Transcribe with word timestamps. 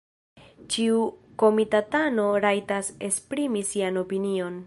Ĉiu 0.75 1.01
komitatano 1.43 2.25
rajtas 2.47 2.91
esprimi 3.11 3.65
sian 3.73 4.03
opinion. 4.05 4.59